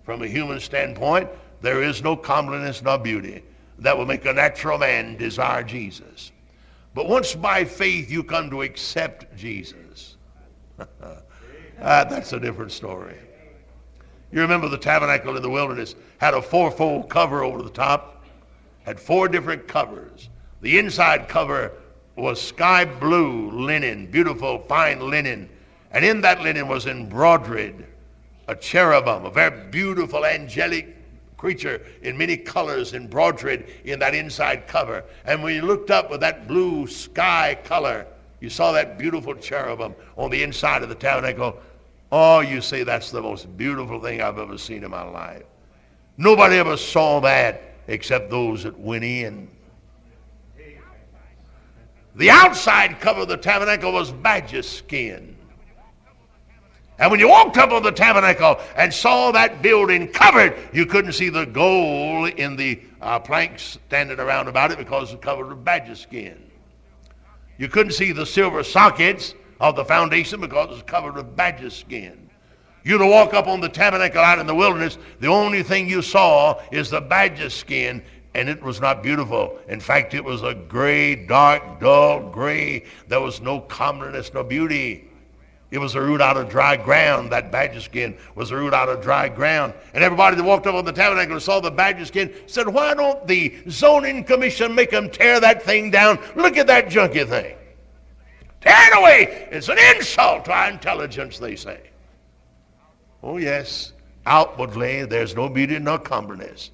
[0.05, 1.29] from a human standpoint,
[1.63, 3.43] there is no comeliness nor beauty.
[3.79, 6.31] that will make a natural man desire Jesus.
[6.95, 10.17] But once by faith you come to accept Jesus,
[11.81, 13.17] ah, that's a different story.
[14.33, 18.25] You remember the tabernacle in the wilderness had a fourfold cover over the top,
[18.85, 20.29] had four different covers.
[20.61, 21.73] The inside cover
[22.17, 25.49] was sky blue linen, beautiful fine linen.
[25.91, 27.87] And in that linen was embroidered
[28.49, 30.97] a cherubim, a very beautiful angelic
[31.37, 35.05] creature in many colors embroidered in that inside cover.
[35.25, 38.07] And when you looked up with that blue sky color,
[38.45, 41.59] you saw that beautiful cherubim on the inside of the tabernacle.
[42.13, 45.45] Oh, you say that's the most beautiful thing I've ever seen in my life.
[46.19, 49.49] Nobody ever saw that except those that went in.
[52.17, 55.35] The outside cover of the tabernacle was badger skin.
[56.99, 61.15] And when you walked up on the tabernacle and saw that building covered, you couldn't
[61.15, 65.49] see the gold in the uh, planks standing around about it because it was covered
[65.49, 66.44] with badger skin.
[67.59, 71.71] You couldn't see the silver sockets of the foundation because it was covered with badger
[71.71, 72.31] skin.
[72.85, 76.61] You'd walk up on the tabernacle out in the wilderness, the only thing you saw
[76.71, 78.03] is the badger skin,
[78.35, 79.59] and it was not beautiful.
[79.69, 82.85] In fact, it was a gray, dark, dull gray.
[83.09, 85.09] There was no comeliness, no beauty.
[85.75, 87.33] It was a root out of dry ground.
[87.33, 89.75] That badger skin was a root out of dry ground.
[89.93, 92.95] And everybody that walked up on the tabernacle and saw the badger skin said, Why
[92.95, 96.21] don't the zoning commission make them tear that thing down?
[96.37, 97.57] Look at that junky thing.
[98.61, 99.49] Tear it away.
[99.51, 101.81] It's an insult to our intelligence, they say.
[103.21, 103.95] Oh, yes.
[104.27, 106.71] Outwardly, there's no beauty nor comeliness.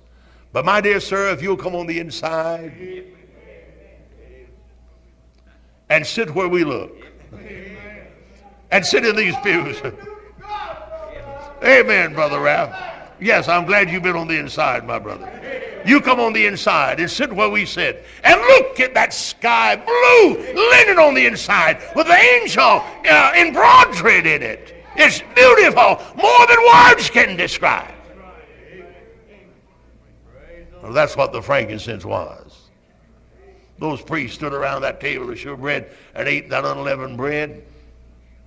[0.53, 3.07] But, my dear sir, if you'll come on the inside
[5.89, 7.01] and sit where we look
[8.71, 9.81] and sit in these pews.
[11.63, 12.75] Amen, Brother Ralph.
[13.21, 15.31] Yes, I'm glad you've been on the inside, my brother.
[15.85, 18.05] You come on the inside and sit where we sit.
[18.25, 24.27] And look at that sky blue linen on the inside with the angel uh, embroidered
[24.27, 24.75] in it.
[24.97, 27.95] It's beautiful, more than words can describe.
[30.83, 32.69] Well, that's what the frankincense was.
[33.79, 37.65] Those priests stood around that table of showbread and ate that unleavened bread.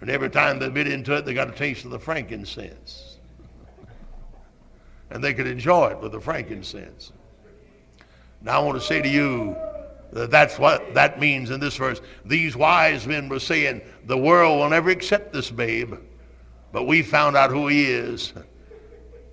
[0.04, 3.20] And every time they bit into it, they got a taste of the frankincense.
[5.10, 7.14] And they could enjoy it with the frankincense.
[8.42, 9.56] Now I want to say to you
[10.12, 12.02] that that's what that means in this verse.
[12.26, 15.94] These wise men were saying, the world will never accept this babe,
[16.74, 18.34] but we found out who he is.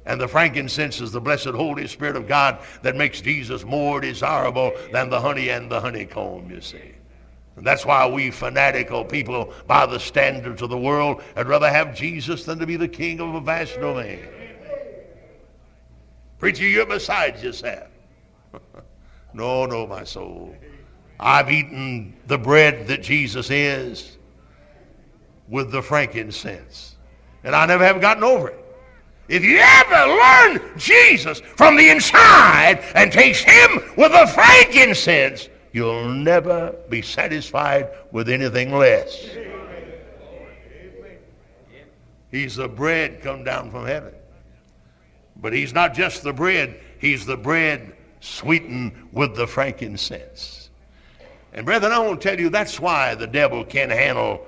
[0.07, 4.71] And the frankincense is the blessed Holy Spirit of God that makes Jesus more desirable
[4.93, 6.93] than the honey and the honeycomb, you see.
[7.61, 11.95] And that's why we fanatical people, by the standards of the world, would rather have
[11.95, 14.27] Jesus than to be the king of a vast domain.
[16.39, 17.89] Preacher, you're beside yourself.
[19.35, 20.57] no, no, my soul.
[21.21, 24.17] I've eaten the bread that Jesus is
[25.47, 26.97] with the frankincense.
[27.45, 28.65] And I never have gotten over it.
[29.29, 36.09] If you ever learn Jesus from the inside and taste him with the frankincense, You'll
[36.09, 39.29] never be satisfied with anything less.
[42.31, 44.15] He's the bread come down from heaven.
[45.37, 50.71] But he's not just the bread, he's the bread sweetened with the frankincense.
[51.53, 54.47] And brethren, I want to tell you that's why the devil can't handle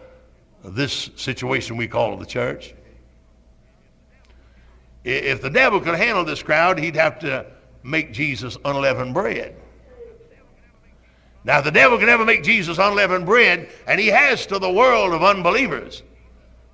[0.65, 2.75] this situation we call the church.
[5.05, 7.47] If the devil could handle this crowd, he'd have to
[7.83, 9.57] make Jesus unleavened bread.
[11.45, 15.13] Now, the devil can never make Jesus unleavened bread, and he has to the world
[15.13, 16.03] of unbelievers.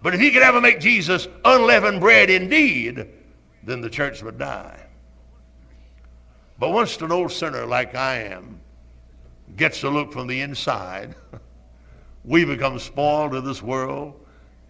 [0.03, 3.09] But if he could ever make Jesus unleavened bread indeed,
[3.63, 4.85] then the church would die.
[6.59, 8.61] But once an old sinner like I am
[9.57, 11.15] gets to look from the inside,
[12.25, 14.15] we become spoiled of this world,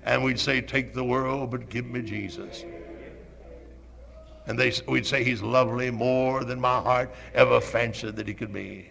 [0.05, 2.65] and we'd say, Take the world, but give me Jesus.
[4.47, 8.53] And they, we'd say, He's lovely more than my heart ever fancied that He could
[8.53, 8.91] be.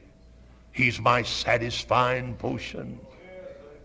[0.78, 3.00] He's my satisfying potion.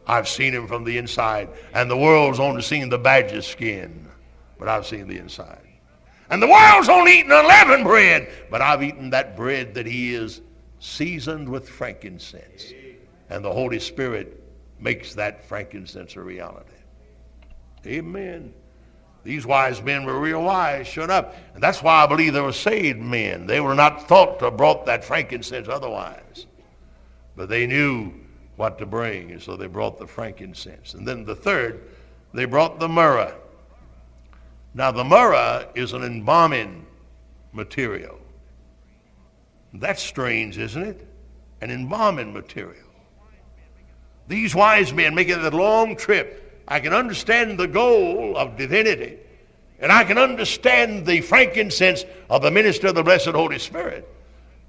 [0.07, 1.49] I've seen him from the inside.
[1.73, 4.09] And the world's only seen the badger skin,
[4.59, 5.67] but I've seen the inside.
[6.29, 10.43] And the world's only eaten unleavened bread, but I've eaten that bread that he is
[10.81, 12.75] seasoned with frankincense.
[13.31, 14.45] And the Holy Spirit
[14.79, 16.69] makes that frankincense a reality.
[17.87, 18.53] Amen.
[19.25, 21.37] These wise men were real wise, shut up.
[21.55, 23.47] And that's why I believe they were saved men.
[23.47, 26.47] They were not thought to have brought that frankincense otherwise.
[27.37, 28.13] But they knew
[28.57, 30.95] what to bring, and so they brought the frankincense.
[30.95, 31.89] And then the third,
[32.35, 33.35] they brought the myrrh.
[34.75, 36.87] Now, the myrrh is an embalming
[37.53, 38.19] material.
[39.75, 41.07] That's strange, isn't it?
[41.61, 42.89] An embalming material.
[44.29, 49.19] These wise men making that long trip, I can understand the goal of divinity.
[49.79, 54.09] And I can understand the frankincense of the minister of the blessed Holy Spirit.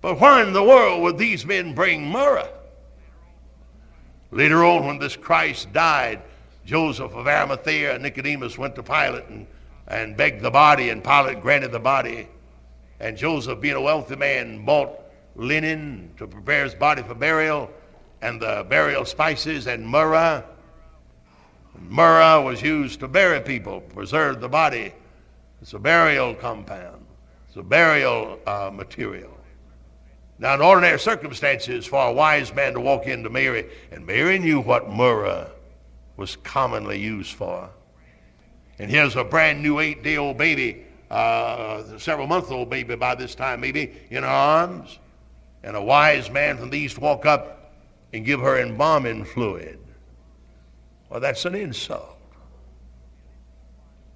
[0.04, 2.46] But why in the world would these men bring myrrh?
[4.32, 6.22] Later on, when this Christ died,
[6.66, 9.48] Joseph of Arimathea and Nicodemus went to Pilate and,
[9.88, 12.28] and begged the body, and Pilate granted the body.
[13.00, 14.92] And Joseph, being a wealthy man, bought
[15.38, 17.72] linen to prepare his body for burial,
[18.22, 20.44] and the burial spices and myrrh.
[21.80, 24.94] Myrrh was used to bury people, preserve the body.
[25.62, 27.06] It's a burial compound.
[27.48, 29.33] It's a burial uh, material.
[30.44, 34.60] Now, in ordinary circumstances, for a wise man to walk into Mary, and Mary knew
[34.60, 35.48] what myrrh
[36.18, 37.70] was commonly used for.
[38.78, 43.16] And here's a brand new eight day old baby, uh, several month old baby by
[43.16, 45.00] this time, maybe, in her arms.
[45.64, 47.72] And a wise man from the east walk up
[48.12, 49.80] and give her embalming fluid.
[51.10, 52.20] Well, that's an insult.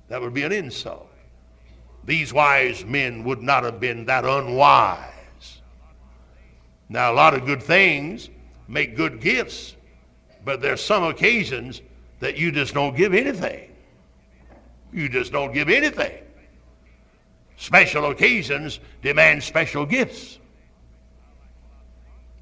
[0.10, 1.10] That would be an insult.
[2.04, 5.14] These wise men would not have been that unwise
[6.90, 8.30] now, a lot of good things
[8.68, 9.76] make good gifts,
[10.46, 11.82] but there's some occasions
[12.20, 13.70] that you just don't give anything.
[14.94, 16.24] You just don't give anything.
[17.58, 20.40] Special occasions demand special gifts.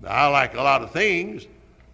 [0.01, 1.47] Now, I like a lot of things,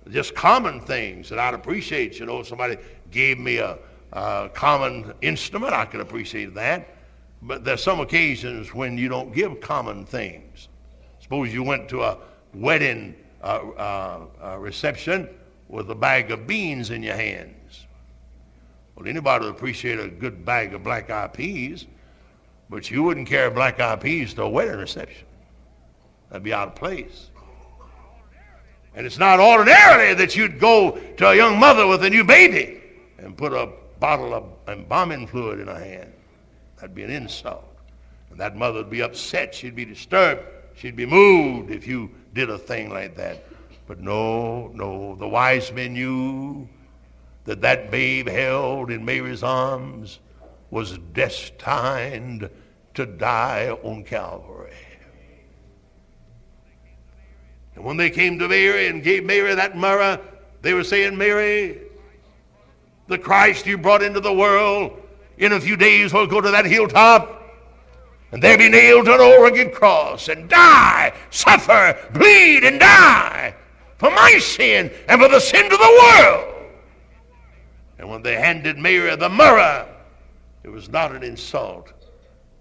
[0.10, 2.20] just common things that I'd appreciate.
[2.20, 2.78] You know, somebody
[3.12, 3.78] gave me a,
[4.12, 6.96] a common instrument, I could appreciate that.
[7.44, 10.68] But there's some occasions when you don't give common things.
[11.22, 12.18] Suppose you went to a
[12.54, 15.30] wedding uh, uh, uh, reception
[15.68, 17.86] with a bag of beans in your hands.
[18.96, 21.88] Well, anybody would appreciate a good bag of black eyed peas,
[22.70, 25.26] but you wouldn't carry black eyed peas to a wedding reception.
[26.30, 27.30] That'd be out of place.
[28.94, 32.82] And it's not ordinarily that you'd go to a young mother with a new baby
[33.18, 36.12] and put a bottle of embalming fluid in her hand.
[36.76, 37.64] That'd be an insult.
[38.30, 39.56] And that mother would be upset.
[39.56, 40.42] She'd be disturbed.
[40.76, 43.44] She'd be moved if you did a thing like that.
[43.88, 46.68] But no, no, the wise men knew
[47.46, 50.20] that that babe held in Mary's arms
[50.70, 52.50] was destined
[52.94, 54.74] to die on Calvary.
[57.76, 60.20] And when they came to Mary and gave Mary that myrrh,
[60.62, 61.82] they were saying, Mary,
[63.08, 65.02] the Christ you brought into the world,
[65.38, 67.41] in a few days will go to that hilltop
[68.32, 73.54] and there be nailed to an Oregon cross and die, suffer, bleed, and die
[73.98, 76.56] for my sin and for the sin of the world.
[78.00, 79.88] And when they handed Mary the myrrh,
[80.64, 81.94] it was not an insult,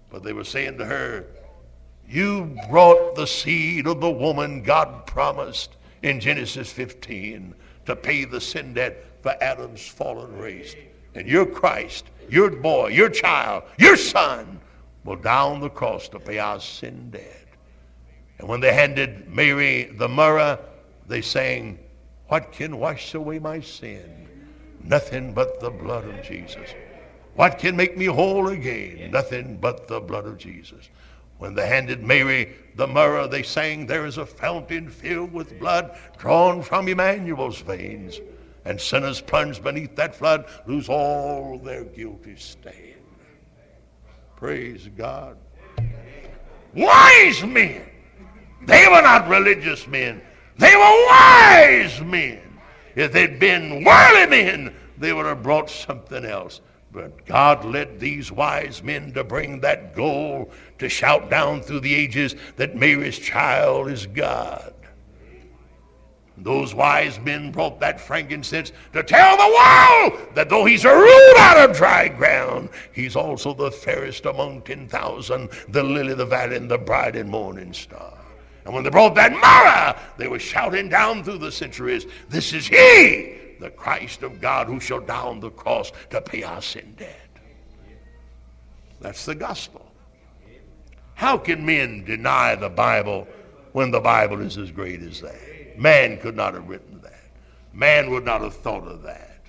[0.09, 1.25] but they were saying to her,
[2.07, 7.55] You brought the seed of the woman God promised in Genesis 15
[7.85, 10.75] to pay the sin debt for Adam's fallen race.
[11.15, 14.60] And your Christ, your boy, your child, your son
[15.03, 17.47] will down the cross to pay our sin debt.
[18.39, 20.59] And when they handed Mary the myrrh,
[21.07, 21.79] they sang,
[22.27, 24.27] What can wash away my sin?
[24.83, 26.69] Nothing but the blood of Jesus.
[27.35, 29.11] What can make me whole again?
[29.11, 30.89] Nothing but the blood of Jesus.
[31.37, 35.97] When they handed Mary the myrrh, they sang, There is a fountain filled with blood
[36.17, 38.19] drawn from Emmanuel's veins.
[38.63, 42.90] And sinners plunged beneath that flood lose all their guilty stain.
[44.41, 45.37] Praise God.
[46.73, 47.85] Wise men.
[48.63, 50.19] They were not religious men.
[50.57, 52.41] They were wise men.
[52.95, 56.59] If they'd been worldly men, they would have brought something else.
[56.91, 61.93] But God led these wise men to bring that goal to shout down through the
[61.93, 64.73] ages that Mary's child is God.
[66.37, 71.37] Those wise men brought that frankincense to tell the world that though he's a root
[71.37, 76.55] out of dry ground, he's also the fairest among 10,000, the lily of the valley,
[76.55, 78.17] and the bright and morning star.
[78.65, 82.67] And when they brought that myrrh, they were shouting down through the centuries, This is
[82.67, 87.29] he, the Christ of God, who shall down the cross to pay our sin debt.
[88.99, 89.91] That's the gospel.
[91.15, 93.27] How can men deny the Bible
[93.73, 95.50] when the Bible is as great as that?
[95.81, 97.23] Man could not have written that.
[97.73, 99.39] Man would not have thought of that.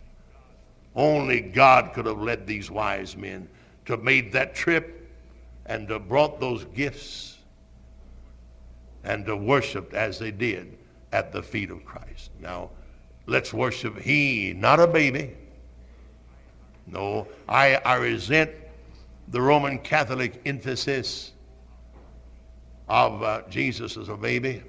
[0.94, 3.50] Only God could have led these wise men
[3.84, 5.10] to have made that trip
[5.66, 7.36] and to have brought those gifts
[9.04, 10.78] and to worship as they did
[11.12, 12.30] at the feet of Christ.
[12.40, 12.70] Now,
[13.26, 15.36] let's worship He, not a baby.
[16.86, 18.50] No, I, I resent
[19.28, 21.32] the Roman Catholic emphasis
[22.88, 24.62] of uh, Jesus as a baby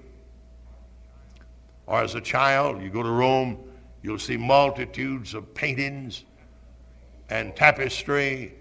[1.87, 2.81] or as a child.
[2.81, 3.57] You go to Rome,
[4.01, 6.23] you'll see multitudes of paintings
[7.29, 8.53] and tapestry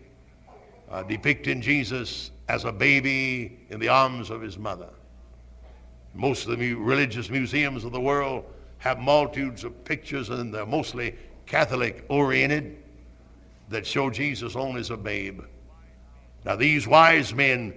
[0.91, 4.91] uh, depicting Jesus as a baby in the arms of his mother.
[6.14, 8.45] Most of the religious museums of the world
[8.79, 11.14] have multitudes of pictures, and they're mostly
[11.47, 12.77] Catholic oriented,
[13.68, 15.41] that show Jesus only as a babe.
[16.45, 17.75] Now, these wise men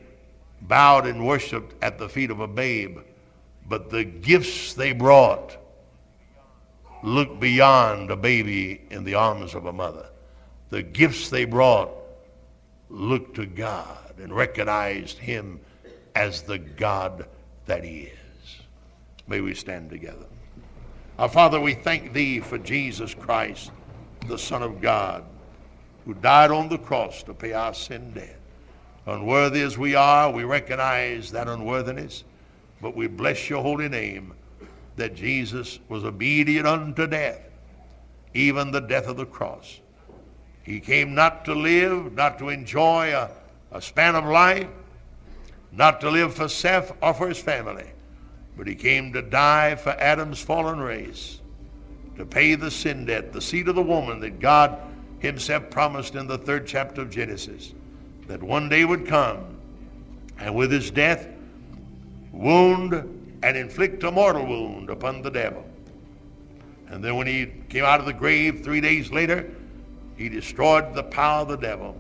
[0.62, 3.00] bowed and worshiped at the feet of a babe,
[3.68, 5.58] but the gifts they brought
[7.04, 10.08] looked beyond a baby in the arms of a mother.
[10.70, 11.92] The gifts they brought
[12.90, 15.60] looked to God and recognized Him
[16.16, 17.28] as the God
[17.66, 18.58] that He is.
[19.28, 20.26] May we stand together.
[21.18, 23.72] Our Father, we thank Thee for Jesus Christ,
[24.28, 25.24] the Son of God,
[26.06, 28.40] who died on the cross to pay our sin debt.
[29.08, 32.24] Unworthy as we are, we recognize that unworthiness,
[32.82, 34.34] but we bless your holy name
[34.96, 37.42] that Jesus was obedient unto death,
[38.34, 39.80] even the death of the cross.
[40.64, 43.30] He came not to live, not to enjoy a,
[43.72, 44.68] a span of life,
[45.72, 47.90] not to live for self or for his family,
[48.58, 51.42] but he came to die for Adam's fallen race,
[52.18, 54.80] to pay the sin debt, the seed of the woman that God
[55.20, 57.74] himself promised in the third chapter of Genesis
[58.28, 59.58] that one day would come
[60.40, 61.28] and with his death
[62.36, 62.94] wound
[63.44, 65.66] and inflict a mortal wound upon the devil.
[66.88, 69.50] And then when he came out of the grave three days later,
[70.18, 71.98] he destroyed the power of the devil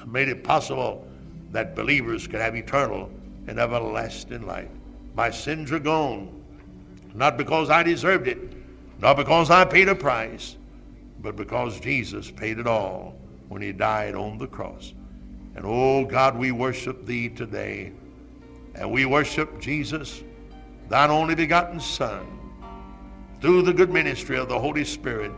[0.00, 1.06] and made it possible
[1.50, 3.10] that believers could have eternal
[3.46, 4.68] and everlasting life.
[5.14, 6.42] My sins are gone,
[7.14, 8.38] not because I deserved it,
[9.00, 10.56] not because I paid a price,
[11.20, 13.16] but because Jesus paid it all
[13.48, 14.94] when he died on the cross.
[15.54, 17.92] And oh God, we worship thee today.
[18.74, 20.22] And we worship Jesus,
[20.88, 22.26] thine only begotten Son,
[23.40, 25.32] through the good ministry of the Holy Spirit,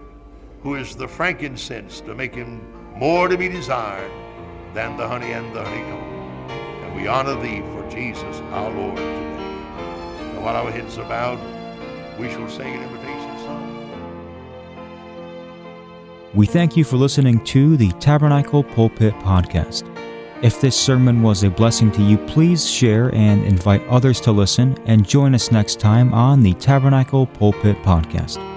[0.63, 2.61] who is the frankincense to make him
[2.97, 4.11] more to be desired
[4.73, 6.51] than the honey and the honeycomb.
[6.85, 9.11] And we honor thee for Jesus our Lord today.
[9.11, 11.41] And while our heads are bowed,
[12.19, 13.71] we shall sing an invitation song.
[16.35, 19.94] We thank you for listening to the Tabernacle Pulpit Podcast.
[20.45, 24.77] If this sermon was a blessing to you, please share and invite others to listen
[24.85, 28.54] and join us next time on the Tabernacle Pulpit Podcast.